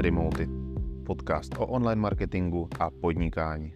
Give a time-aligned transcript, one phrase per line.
[0.00, 0.48] Remoted,
[1.06, 3.72] podcast o online marketingu a podnikání.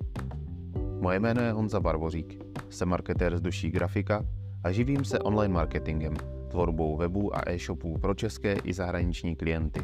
[1.00, 4.26] Moje jméno je Honza Barbořík, jsem marketér z duší grafika
[4.64, 6.14] a živím se online marketingem,
[6.50, 9.80] tvorbou webů a e-shopů pro české i zahraniční klienty.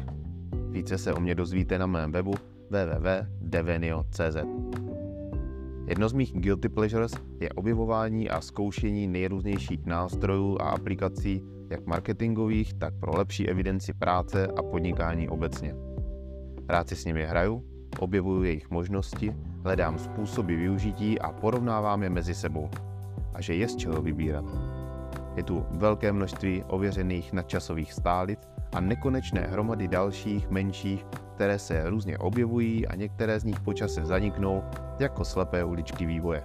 [0.69, 2.33] Více se o mě dozvíte na mém webu
[2.69, 4.37] www.devenio.cz.
[5.87, 12.73] Jedno z mých guilty pleasures je objevování a zkoušení nejrůznějších nástrojů a aplikací, jak marketingových,
[12.73, 15.88] tak pro lepší evidenci práce a podnikání obecně.
[16.69, 17.65] Rád si s nimi hraju,
[17.99, 22.69] objevuju jejich možnosti, hledám způsoby využití a porovnávám je mezi sebou.
[23.33, 24.45] A že je z čeho vybírat.
[25.35, 28.39] Je tu velké množství ověřených nadčasových stálic
[28.73, 31.05] a nekonečné hromady dalších, menších,
[31.35, 34.63] které se různě objevují a některé z nich počase zaniknou
[34.99, 36.43] jako slepé uličky vývoje.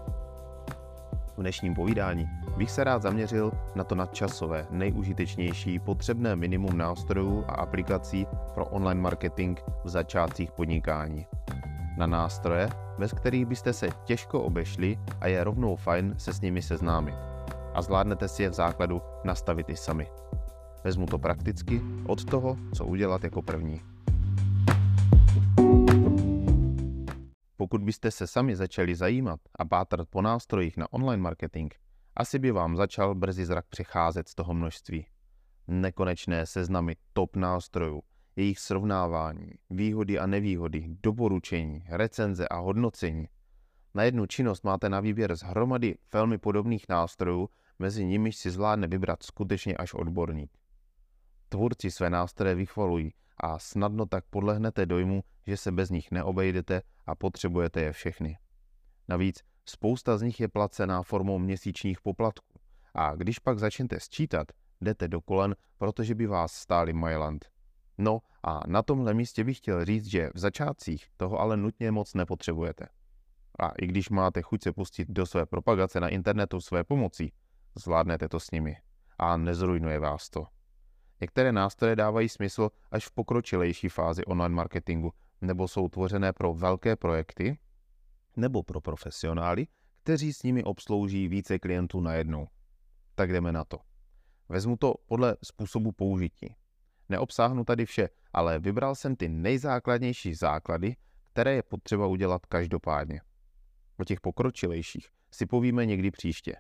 [1.37, 7.53] V dnešním povídání bych se rád zaměřil na to nadčasové, nejužitečnější potřebné minimum nástrojů a
[7.53, 11.27] aplikací pro online marketing v začátcích podnikání.
[11.99, 16.63] Na nástroje, bez kterých byste se těžko obešli a je rovnou fajn se s nimi
[16.63, 17.15] seznámit.
[17.75, 20.07] A zvládnete si je v základu nastavit i sami.
[20.85, 23.81] Vezmu to prakticky od toho, co udělat jako první.
[27.57, 31.73] Pokud byste se sami začali zajímat a pátrat po nástrojích na online marketing,
[32.17, 35.07] asi by vám začal brzy zrak přecházet z toho množství.
[35.69, 38.03] Nekonečné seznamy top nástrojů,
[38.37, 43.29] jejich srovnávání, výhody a nevýhody, doporučení, recenze a hodnocení.
[43.95, 47.49] Na jednu činnost máte na výběr z hromady velmi podobných nástrojů,
[47.79, 50.51] mezi nimiž si zvládne vybrat skutečně až odborník.
[51.49, 57.15] Tvůrci své nástroje vychvalují a snadno tak podlehnete dojmu, že se bez nich neobejdete a
[57.15, 58.39] potřebujete je všechny.
[59.09, 62.55] Navíc spousta z nich je placená formou měsíčních poplatků
[62.95, 67.45] a když pak začnete sčítat, jdete do kolen, protože by vás stáli Mailand.
[67.99, 72.15] No a na tomhle místě bych chtěl říct, že v začátcích toho ale nutně moc
[72.15, 72.89] nepotřebujete.
[73.59, 77.33] A i když máte chuť se pustit do své propagace na internetu své pomocí,
[77.75, 78.77] zvládnete to s nimi
[79.19, 80.47] a nezrujnuje vás to.
[81.21, 86.97] Některé nástroje dávají smysl až v pokročilejší fázi online marketingu, nebo jsou tvořené pro velké
[86.97, 87.59] projekty,
[88.37, 89.67] nebo pro profesionály,
[90.03, 92.47] kteří s nimi obslouží více klientů najednou.
[93.15, 93.79] Tak jdeme na to.
[94.49, 96.55] Vezmu to podle způsobu použití.
[97.09, 100.97] Neobsáhnu tady vše, ale vybral jsem ty nejzákladnější základy,
[101.33, 103.21] které je potřeba udělat každopádně.
[103.99, 106.57] O těch pokročilejších si povíme někdy příště.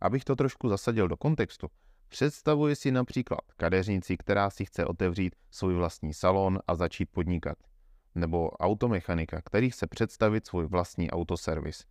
[0.00, 1.68] Abych to trošku zasadil do kontextu,
[2.08, 7.58] představuji si například kadeřnici, která si chce otevřít svůj vlastní salon a začít podnikat.
[8.16, 11.84] Nebo automechanika, který chce představit svůj vlastní autoservis.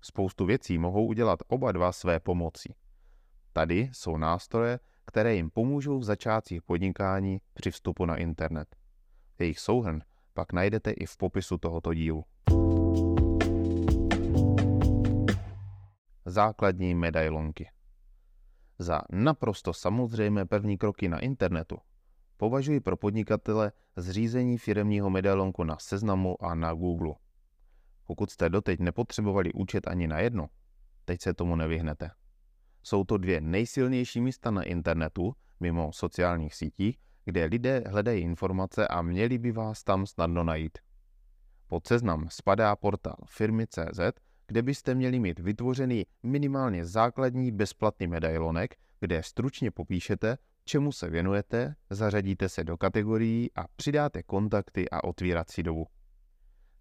[0.00, 2.74] Spoustu věcí mohou udělat oba dva své pomocí.
[3.52, 8.76] Tady jsou nástroje, které jim pomůžou v začátcích podnikání při vstupu na internet.
[9.38, 10.00] Jejich souhrn
[10.34, 12.24] pak najdete i v popisu tohoto dílu.
[16.24, 17.70] Základní medailonky
[18.78, 21.78] Za naprosto samozřejmé první kroky na internetu
[22.36, 27.14] považuji pro podnikatele zřízení firemního medailonku na Seznamu a na Google.
[28.04, 30.48] Pokud jste doteď nepotřebovali účet ani na jedno,
[31.04, 32.10] teď se tomu nevyhnete.
[32.82, 39.02] Jsou to dvě nejsilnější místa na internetu, mimo sociálních sítích, kde lidé hledají informace a
[39.02, 40.78] měli by vás tam snadno najít.
[41.68, 44.00] Pod seznam spadá portál firmy.cz,
[44.46, 51.74] kde byste měli mít vytvořený minimálně základní bezplatný medailonek, kde stručně popíšete, čemu se věnujete,
[51.90, 55.86] zařadíte se do kategorií a přidáte kontakty a otvírací dobu.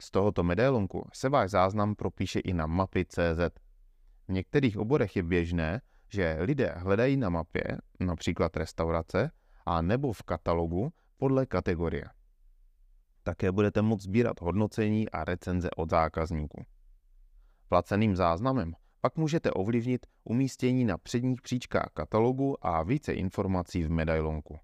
[0.02, 3.60] Z tohoto medailonku se váš záznam propíše i na mapy.cz.
[4.28, 7.64] V některých oborech je běžné, že lidé hledají na mapě,
[8.00, 9.32] například restaurace,
[9.66, 12.06] a nebo v katalogu podle kategorie.
[13.24, 16.66] Také budete moct sbírat hodnocení a recenze od zákazníků.
[17.68, 18.74] Placeným záznamem
[19.06, 24.60] pak můžete ovlivnit umístění na předních příčkách katalogu a více informací v medailonku.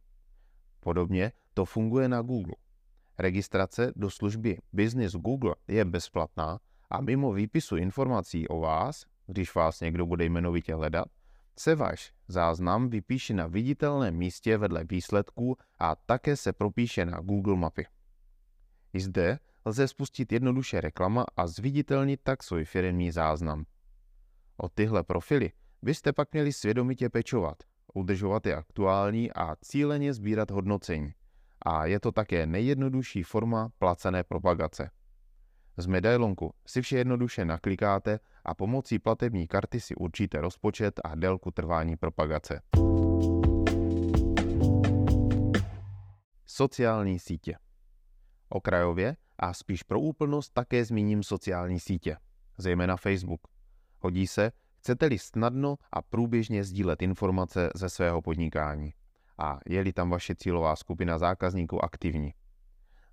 [0.80, 2.56] Podobně to funguje na Google.
[3.18, 9.82] Registrace do služby Business Google je bezplatná a mimo výpisu informací o vás, když vás
[9.82, 11.08] někdo bude jmenovitě hledat,
[11.60, 17.56] se váš záznam vypíše na viditelném místě vedle výsledků a také se propíše na Google
[17.56, 17.86] mapy.
[18.94, 23.66] I zde lze spustit jednoduše reklama a zviditelnit tak svůj firmní záznam.
[24.64, 27.64] O tyhle profily byste pak měli svědomitě pečovat,
[27.94, 31.14] udržovat je aktuální a cíleně sbírat hodnocení.
[31.66, 34.90] A je to také nejjednodušší forma placené propagace.
[35.78, 41.52] Z medailonku si vše jednoduše naklikáte a pomocí platební karty si určíte rozpočet a délku
[41.52, 42.62] trvání propagace.
[46.46, 47.56] Sociální sítě
[48.50, 52.18] Okrajově a spíš pro úplnost také zmíním sociální sítě,
[52.58, 53.42] zejména Facebook.
[54.02, 58.94] Hodí se, chcete-li snadno a průběžně sdílet informace ze svého podnikání
[59.38, 62.34] a je-li tam vaše cílová skupina zákazníků aktivní.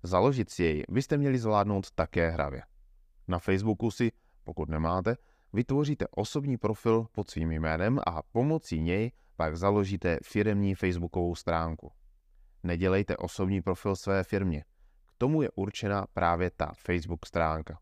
[0.03, 2.63] Založit si jej byste měli zvládnout také hravě.
[3.27, 4.11] Na Facebooku si,
[4.43, 5.17] pokud nemáte,
[5.53, 11.91] vytvoříte osobní profil pod svým jménem a pomocí něj pak založíte firemní facebookovou stránku.
[12.63, 14.63] Nedělejte osobní profil své firmě.
[15.05, 17.79] K tomu je určena právě ta Facebook stránka.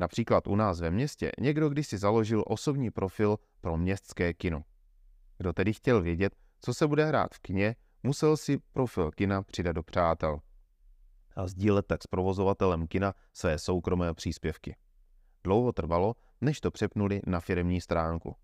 [0.00, 4.62] Například u nás ve městě někdo kdysi založil osobní profil pro městské kino.
[5.38, 9.72] Kdo tedy chtěl vědět, co se bude hrát v kině, musel si profil kina přidat
[9.72, 10.40] do přátel
[11.36, 14.76] a sdílet tak s provozovatelem kina své soukromé příspěvky.
[15.44, 18.36] Dlouho trvalo, než to přepnuli na firmní stránku.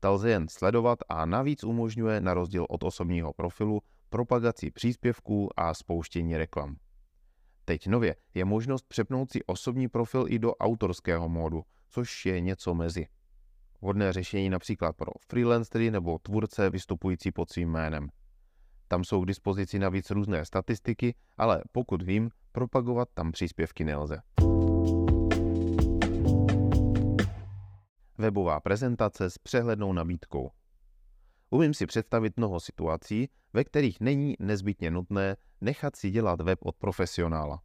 [0.00, 5.74] Ta lze jen sledovat a navíc umožňuje na rozdíl od osobního profilu propagaci příspěvků a
[5.74, 6.76] spouštění reklam.
[7.64, 12.74] Teď nově je možnost přepnout si osobní profil i do autorského módu, což je něco
[12.74, 13.06] mezi.
[13.80, 18.08] Vhodné řešení například pro freelancery nebo tvůrce vystupující pod svým jménem.
[18.88, 24.20] Tam jsou k dispozici navíc různé statistiky, ale pokud vím, propagovat tam příspěvky nelze.
[28.18, 30.50] Webová prezentace s přehlednou nabídkou.
[31.54, 36.76] Umím si představit mnoho situací, ve kterých není nezbytně nutné nechat si dělat web od
[36.76, 37.62] profesionála.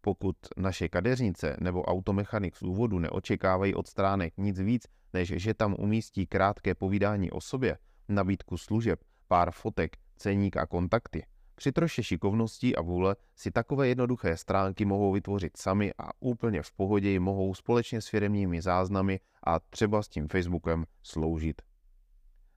[0.00, 5.76] Pokud naše kadeřnice nebo automechanik z úvodu neočekávají od stránek nic víc, než že tam
[5.78, 7.78] umístí krátké povídání o sobě,
[8.08, 14.36] nabídku služeb, pár fotek, ceník a kontakty, při troše šikovností a vůle si takové jednoduché
[14.36, 20.02] stránky mohou vytvořit sami a úplně v pohodě mohou společně s firemními záznamy a třeba
[20.02, 21.62] s tím Facebookem sloužit.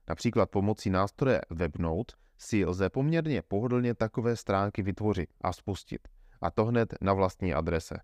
[0.08, 6.08] Například pomocí nástroje WebNote si lze poměrně pohodlně takové stránky vytvořit a spustit.
[6.40, 7.96] A to hned na vlastní adrese.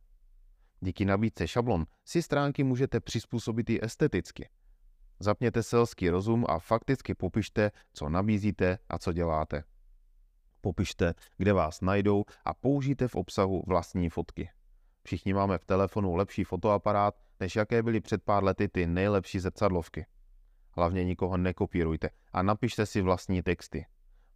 [0.80, 4.48] Díky nabídce šablon si stránky můžete přizpůsobit i esteticky.
[5.20, 9.64] Zapněte selský rozum a fakticky popište, co nabízíte a co děláte.
[10.60, 14.50] Popište, kde vás najdou a použijte v obsahu vlastní fotky.
[15.04, 20.06] Všichni máme v telefonu lepší fotoaparát, než jaké byly před pár lety ty nejlepší zrcadlovky.
[20.72, 23.86] Hlavně nikoho nekopírujte a napište si vlastní texty.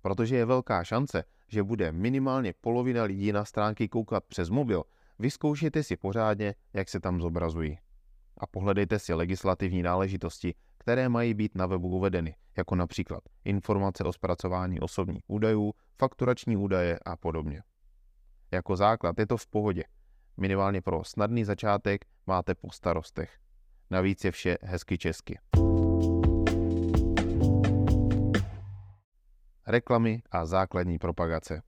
[0.02, 4.84] Protože je velká šance, že bude minimálně polovina lidí na stránky koukat přes mobil,
[5.18, 7.78] vyzkoušejte si pořádně, jak se tam zobrazují.
[8.38, 14.12] A pohledejte si legislativní náležitosti, které mají být na webu uvedeny, jako například informace o
[14.12, 17.62] zpracování osobních údajů, fakturační údaje a podobně.
[18.50, 19.84] Jako základ je to v pohodě.
[20.36, 23.38] Minimálně pro snadný začátek máte po starostech.
[23.90, 25.38] Navíc je vše hezky česky.
[29.68, 31.62] Reklamy a základní propagace.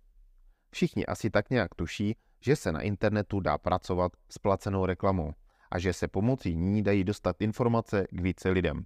[0.71, 5.33] Všichni asi tak nějak tuší, že se na internetu dá pracovat s placenou reklamou
[5.71, 8.85] a že se pomocí ní dají dostat informace k více lidem.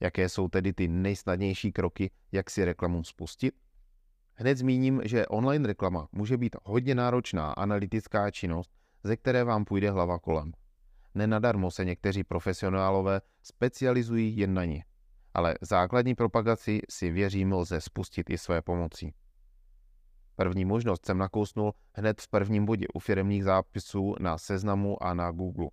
[0.00, 3.54] Jaké jsou tedy ty nejsnadnější kroky, jak si reklamu spustit?
[4.34, 8.70] Hned zmíním, že online reklama může být hodně náročná analytická činnost,
[9.04, 10.52] ze které vám půjde hlava kolem.
[11.14, 14.82] Nenadarmo se někteří profesionálové specializují jen na ní,
[15.34, 19.14] ale základní propagaci si věřím lze spustit i své pomocí.
[20.36, 25.30] První možnost jsem nakousnul hned v prvním bodě u firmních zápisů na seznamu a na
[25.30, 25.68] Google.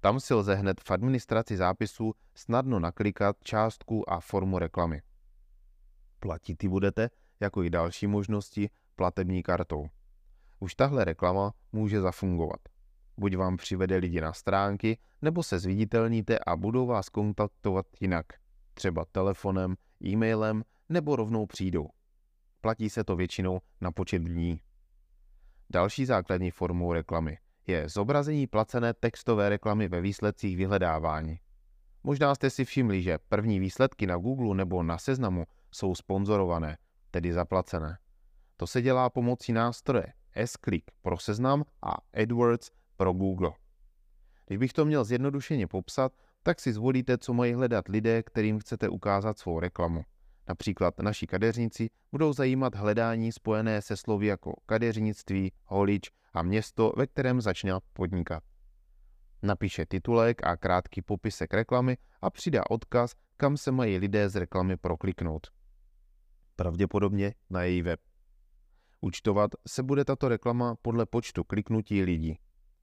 [0.00, 5.02] Tam si lze hned v administraci zápisů snadno naklikat částku a formu reklamy.
[6.20, 9.86] Platit ji budete, jako i další možnosti, platební kartou.
[10.60, 12.60] Už tahle reklama může zafungovat.
[13.16, 18.26] Buď vám přivede lidi na stránky, nebo se zviditelníte a budou vás kontaktovat jinak,
[18.74, 21.88] třeba telefonem, e-mailem nebo rovnou přijdou.
[22.60, 24.60] Platí se to většinou na počet dní.
[25.70, 31.40] Další základní formou reklamy je zobrazení placené textové reklamy ve výsledcích vyhledávání.
[32.04, 36.78] Možná jste si všimli, že první výsledky na Google nebo na seznamu jsou sponzorované,
[37.10, 37.98] tedy zaplacené.
[38.56, 43.52] To se dělá pomocí nástroje S-Click pro seznam a AdWords pro Google.
[44.46, 48.88] Když bych to měl zjednodušeně popsat, tak si zvolíte, co mají hledat lidé, kterým chcete
[48.88, 50.02] ukázat svou reklamu.
[50.48, 57.06] Například naši kadeřníci budou zajímat hledání spojené se slovy jako kadeřnictví, holič a město, ve
[57.06, 58.42] kterém začne podnikat.
[59.42, 64.76] Napíše titulek a krátký popisek reklamy a přidá odkaz, kam se mají lidé z reklamy
[64.76, 65.46] prokliknout.
[66.56, 68.00] Pravděpodobně na její web.
[69.00, 72.38] Účtovat se bude tato reklama podle počtu kliknutí lidí.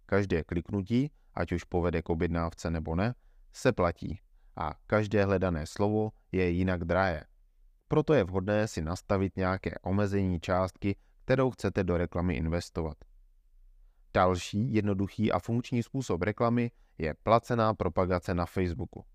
[0.06, 3.14] Každé kliknutí, ať už povede k objednávce nebo ne,
[3.54, 4.20] se platí
[4.56, 7.26] a každé hledané slovo je jinak drahé.
[7.88, 12.98] Proto je vhodné si nastavit nějaké omezení částky, kterou chcete do reklamy investovat.
[14.14, 19.06] Další jednoduchý a funkční způsob reklamy je placená propagace na Facebooku.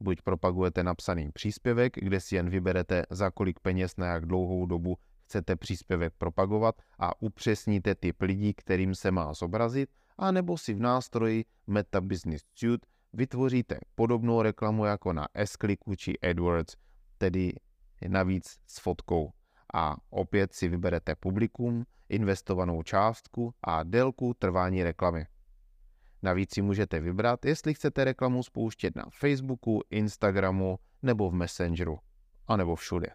[0.00, 4.98] Buď propagujete napsaný příspěvek, kde si jen vyberete, za kolik peněz na jak dlouhou dobu
[5.24, 11.44] chcete příspěvek propagovat a upřesníte typ lidí, kterým se má zobrazit, anebo si v nástroji
[11.66, 16.74] Meta Business Suite vytvoříte podobnou reklamu jako na s či AdWords,
[17.18, 17.52] tedy
[18.08, 19.32] navíc s fotkou.
[19.74, 25.26] A opět si vyberete publikum, investovanou částku a délku trvání reklamy.
[26.22, 31.98] Navíc si můžete vybrat, jestli chcete reklamu spouštět na Facebooku, Instagramu nebo v Messengeru,
[32.46, 33.08] anebo všude.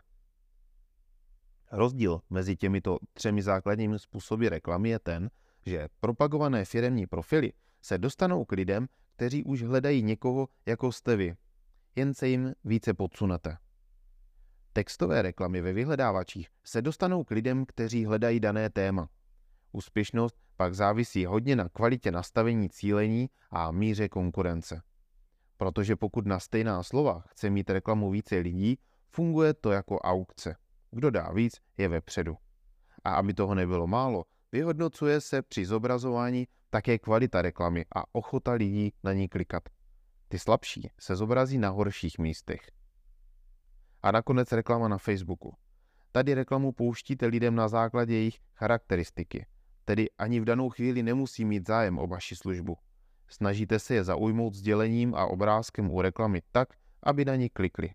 [1.71, 5.29] Rozdíl mezi těmito třemi základními způsoby reklamy je ten,
[5.65, 8.87] že propagované firemní profily se dostanou k lidem,
[9.21, 11.35] kteří už hledají někoho, jako jste vy.
[11.95, 13.57] Jen se jim více podsunete.
[14.73, 19.09] Textové reklamy ve vyhledávačích se dostanou k lidem, kteří hledají dané téma.
[19.71, 24.81] Úspěšnost pak závisí hodně na kvalitě nastavení cílení a míře konkurence.
[25.57, 28.79] Protože pokud na stejná slova chce mít reklamu více lidí,
[29.11, 30.55] funguje to jako aukce.
[30.91, 32.37] Kdo dá víc, je vepředu.
[33.03, 38.93] A aby toho nebylo málo, vyhodnocuje se při zobrazování také kvalita reklamy a ochota lidí
[39.03, 39.63] na ní klikat.
[40.27, 42.71] Ty slabší se zobrazí na horších místech.
[44.03, 45.55] A nakonec reklama na Facebooku.
[46.11, 49.45] Tady reklamu pouštíte lidem na základě jejich charakteristiky,
[49.85, 52.77] tedy ani v danou chvíli nemusí mít zájem o vaši službu.
[53.27, 56.69] Snažíte se je zaujmout sdělením a obrázkem u reklamy tak,
[57.03, 57.93] aby na ní klikli.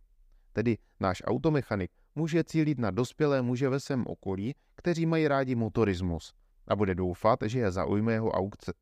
[0.53, 6.35] Tedy náš automechanik může cílit na dospělé muže ve svém okolí, kteří mají rádi motorismus
[6.69, 8.73] a bude doufat, že je zaujme jeho aukce.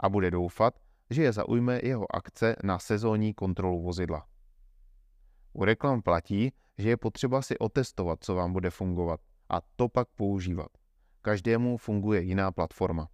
[0.00, 0.74] A bude doufat,
[1.10, 4.26] že je zaujme jeho akce na sezónní kontrolu vozidla.
[5.52, 10.08] U reklam platí, že je potřeba si otestovat, co vám bude fungovat a to pak
[10.08, 10.68] používat.
[11.22, 13.08] Každému funguje jiná platforma.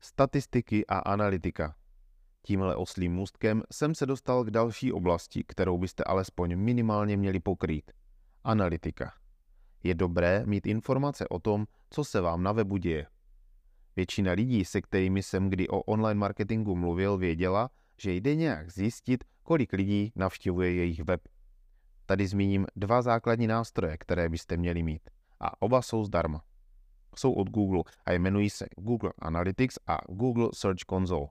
[0.00, 1.74] Statistiky a analytika.
[2.42, 7.92] Tímhle oslým můstkem jsem se dostal k další oblasti, kterou byste alespoň minimálně měli pokrýt.
[8.44, 9.21] Analytika.
[9.82, 13.06] Je dobré mít informace o tom, co se vám na webu děje.
[13.96, 19.24] Většina lidí, se kterými jsem kdy o online marketingu mluvil, věděla, že jde nějak zjistit,
[19.42, 21.20] kolik lidí navštěvuje jejich web.
[22.06, 25.10] Tady zmíním dva základní nástroje, které byste měli mít.
[25.40, 26.42] A oba jsou zdarma.
[27.16, 31.26] Jsou od Google a jmenují se Google Analytics a Google Search Console.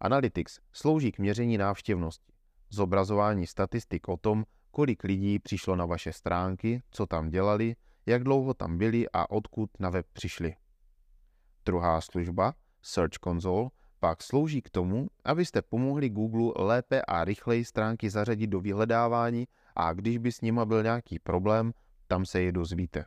[0.00, 2.32] Analytics slouží k měření návštěvnosti,
[2.70, 8.54] zobrazování statistik o tom, kolik lidí přišlo na vaše stránky, co tam dělali, jak dlouho
[8.54, 10.54] tam byli a odkud na web přišli.
[11.66, 18.10] Druhá služba, Search Console, pak slouží k tomu, abyste pomohli Google lépe a rychleji stránky
[18.10, 21.72] zařadit do vyhledávání a když by s nima byl nějaký problém,
[22.06, 23.04] tam se je dozvíte.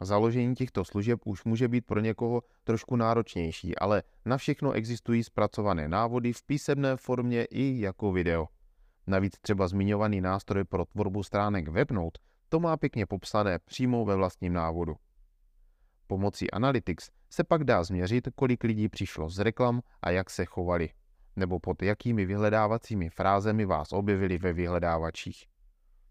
[0.00, 5.88] Založení těchto služeb už může být pro někoho trošku náročnější, ale na všechno existují zpracované
[5.88, 8.48] návody v písemné formě i jako video.
[9.06, 14.52] Navíc třeba zmiňovaný nástroj pro tvorbu stránek Webnote to má pěkně popsané přímo ve vlastním
[14.52, 14.96] návodu.
[16.06, 20.88] Pomocí Analytics se pak dá změřit, kolik lidí přišlo z reklam a jak se chovali,
[21.36, 25.46] nebo pod jakými vyhledávacími frázemi vás objevili ve vyhledávačích.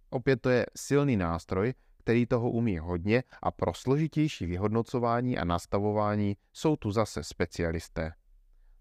[0.10, 6.38] Opět to je silný nástroj, který toho umí hodně a pro složitější vyhodnocování a nastavování
[6.54, 8.14] jsou tu zase specialisté.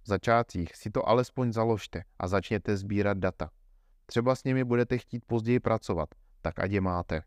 [0.02, 3.50] V začátcích si to alespoň založte a začněte sbírat data.
[4.10, 6.08] Třeba s nimi budete chtít později pracovat,
[6.40, 7.22] tak ať je máte.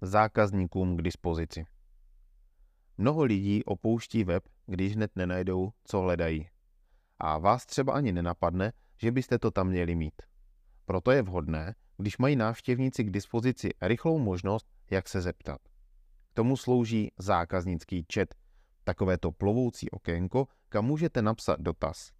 [0.00, 1.64] Zákazníkům k dispozici.
[2.98, 6.48] Mnoho lidí opouští web, když hned nenajdou, co hledají.
[7.18, 10.22] A vás třeba ani nenapadne, že byste to tam měli mít.
[10.84, 15.60] Proto je vhodné, když mají návštěvníci k dispozici rychlou možnost, jak se zeptat.
[16.30, 18.28] K tomu slouží zákaznický chat,
[18.84, 22.12] takovéto plovoucí okénko, kam můžete napsat dotaz.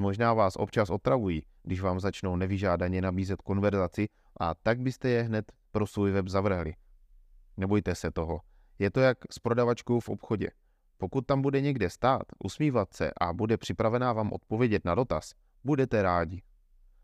[0.00, 4.08] Možná vás občas otravují, když vám začnou nevyžádaně nabízet konverzaci
[4.40, 6.74] a tak byste je hned pro svůj web zavrhli.
[7.56, 8.40] Nebojte se toho.
[8.78, 10.50] Je to jak s prodavačkou v obchodě.
[10.98, 15.32] Pokud tam bude někde stát, usmívat se a bude připravená vám odpovědět na dotaz,
[15.64, 16.42] budete rádi.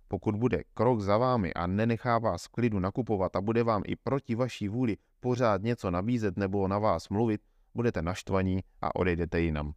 [0.08, 3.96] Pokud bude krok za vámi a nenechá vás v klidu nakupovat a bude vám i
[3.96, 7.40] proti vaší vůli pořád něco nabízet nebo na vás mluvit,
[7.74, 9.74] budete naštvaní a odejdete jinam.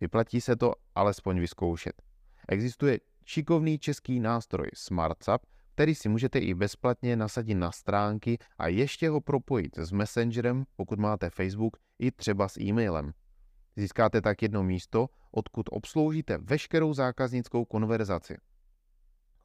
[0.00, 2.02] Vyplatí se to alespoň vyzkoušet.
[2.48, 5.42] Existuje šikovný český nástroj SmartSap,
[5.74, 10.98] který si můžete i bezplatně nasadit na stránky a ještě ho propojit s Messengerem, pokud
[10.98, 13.12] máte Facebook, i třeba s e-mailem.
[13.76, 18.36] Získáte tak jedno místo, odkud obsloužíte veškerou zákaznickou konverzaci.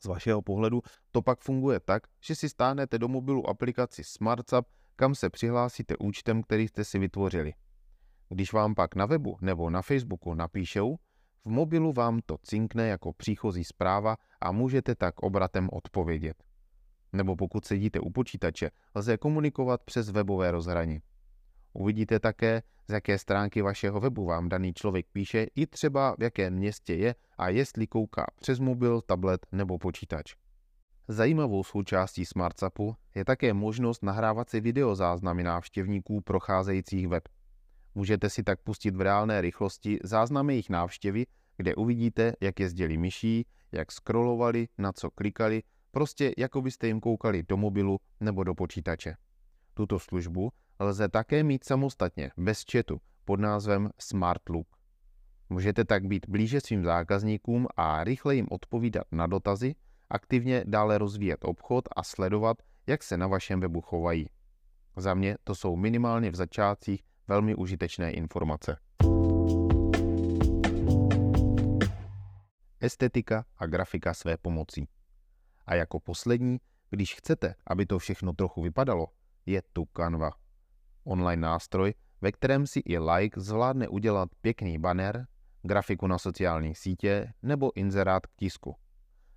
[0.03, 0.81] Z vašeho pohledu
[1.11, 6.43] to pak funguje tak, že si stáhnete do mobilu aplikaci SmartSap, kam se přihlásíte účtem,
[6.43, 7.53] který jste si vytvořili.
[8.33, 10.97] Když vám pak na webu nebo na Facebooku napíšou,
[11.45, 16.43] v mobilu vám to cinkne jako příchozí zpráva a můžete tak obratem odpovědět.
[17.13, 20.99] Nebo pokud sedíte u počítače, lze komunikovat přes webové rozhraní.
[21.73, 26.53] Uvidíte také, z jaké stránky vašeho webu vám daný člověk píše i třeba v jakém
[26.53, 30.35] městě je a jestli kouká přes mobil, tablet nebo počítač.
[31.07, 37.23] Zajímavou součástí SmartSapu je také možnost nahrávat si videozáznamy návštěvníků procházejících web.
[37.95, 41.25] Můžete si tak pustit v reálné rychlosti záznamy jejich návštěvy,
[41.57, 47.43] kde uvidíte, jak jezdili myší, jak scrollovali, na co klikali, prostě jako byste jim koukali
[47.43, 49.15] do mobilu nebo do počítače.
[49.73, 54.67] Tuto službu lze také mít samostatně, bez chatu, pod názvem Smart Look.
[55.49, 59.75] Můžete tak být blíže svým zákazníkům a rychle jim odpovídat na dotazy,
[60.09, 62.57] aktivně dále rozvíjet obchod a sledovat,
[62.87, 64.29] jak se na vašem webu chovají.
[64.97, 68.77] Za mě to jsou minimálně v začátcích velmi užitečné informace.
[72.79, 74.87] Estetika a grafika své pomocí.
[75.65, 76.57] A jako poslední,
[76.89, 79.07] když chcete, aby to všechno trochu vypadalo,
[79.45, 80.31] je tu Canva.
[81.03, 85.27] Online nástroj, ve kterém si i like zvládne udělat pěkný banner,
[85.61, 88.75] grafiku na sociální sítě nebo inzerát k tisku.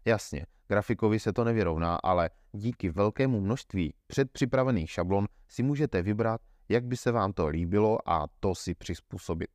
[0.05, 6.85] Jasně, grafikovi se to nevyrovná, ale díky velkému množství předpřipravených šablon si můžete vybrat, jak
[6.85, 9.50] by se vám to líbilo a to si přizpůsobit.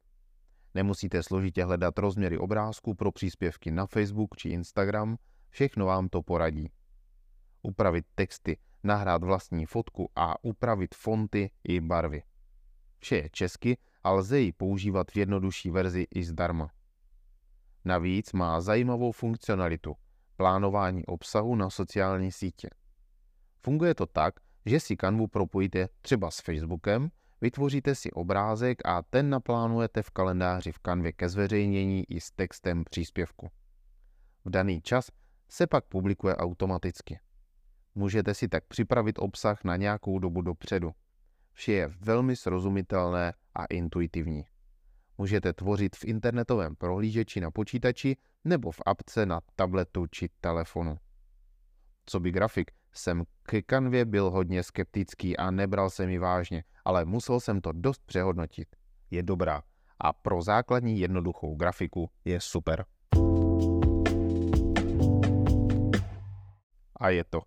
[0.74, 5.18] Nemusíte složitě hledat rozměry obrázků pro příspěvky na Facebook či Instagram,
[5.50, 6.72] všechno vám to poradí.
[7.62, 12.24] Upravit texty, nahrát vlastní fotku a upravit fonty i barvy.
[13.00, 16.72] Vše je česky a lze ji používat v jednodušší verzi i zdarma.
[17.86, 19.96] Navíc má zajímavou funkcionalitu
[20.36, 22.70] plánování obsahu na sociální sítě.
[23.60, 27.10] Funguje to tak, že si kanvu propojíte třeba s Facebookem,
[27.42, 32.84] vytvoříte si obrázek a ten naplánujete v kalendáři v kanvě ke zveřejnění i s textem
[32.84, 33.52] příspěvku.
[34.46, 35.12] V daný čas
[35.50, 37.20] se pak publikuje automaticky.
[37.96, 40.92] Můžete si tak připravit obsah na nějakou dobu dopředu.
[41.54, 44.46] Vše je velmi srozumitelné a intuitivní.
[45.18, 50.98] Můžete tvořit v internetovém prohlížeči na počítači nebo v apce na tabletu či telefonu.
[52.06, 57.06] Co by grafik, jsem k kanvě byl hodně skeptický a nebral jsem ji vážně, ale
[57.06, 58.76] musel jsem to dost přehodnotit.
[59.12, 59.62] Je dobrá
[60.00, 62.86] a pro základní jednoduchou grafiku je super.
[66.96, 67.42] A je to.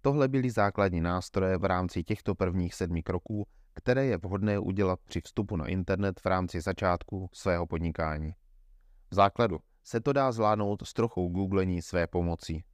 [0.00, 5.20] Tohle byly základní nástroje v rámci těchto prvních sedmi kroků, které je vhodné udělat při
[5.20, 8.32] vstupu na internet v rámci začátku svého podnikání.
[9.10, 12.64] V základu se to dá zvládnout s trochou googlení své pomocí.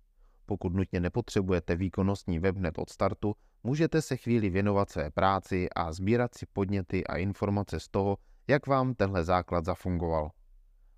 [0.46, 5.92] Pokud nutně nepotřebujete výkonnostní web hned od startu, můžete se chvíli věnovat své práci a
[5.92, 10.30] sbírat si podněty a informace z toho, jak vám tenhle základ zafungoval.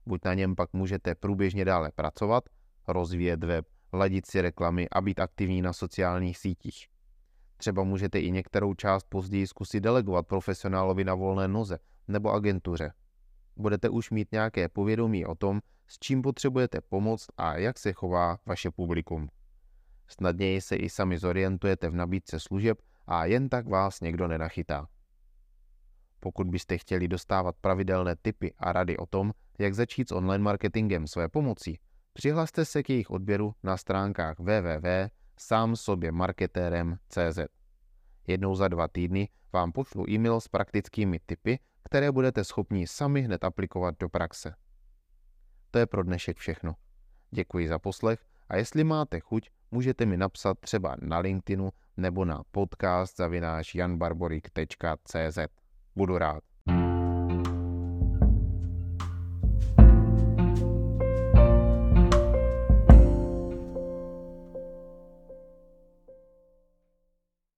[0.06, 2.44] Buď na něm pak můžete průběžně dále pracovat,
[2.88, 6.86] rozvíjet web, ladit si reklamy a být aktivní na sociálních sítích.
[7.56, 11.78] Třeba můžete i některou část později zkusit delegovat profesionálovi na volné noze
[12.08, 12.92] nebo agentuře.
[13.56, 18.38] Budete už mít nějaké povědomí o tom, s čím potřebujete pomoct a jak se chová
[18.46, 19.28] vaše publikum.
[20.08, 24.88] Snadněji se i sami zorientujete v nabídce služeb a jen tak vás někdo nenachytá.
[26.20, 31.06] Pokud byste chtěli dostávat pravidelné tipy a rady o tom, jak začít s online marketingem
[31.06, 31.78] své pomocí,
[32.12, 37.38] přihlaste se k jejich odběru na stránkách www.samsoběmarketérem.cz.
[38.26, 43.44] Jednou za dva týdny vám pošlu e-mail s praktickými tipy, které budete schopni sami hned
[43.44, 44.54] aplikovat do praxe.
[45.70, 46.74] To je pro dnešek všechno.
[47.30, 52.42] Děkuji za poslech a jestli máte chuť, můžete mi napsat třeba na LinkedInu nebo na
[52.50, 55.38] podcast zavináš janbarborik.cz.
[55.96, 56.42] Budu rád.